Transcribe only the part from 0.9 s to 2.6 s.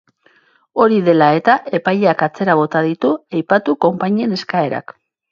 dela eta, epaileak atzera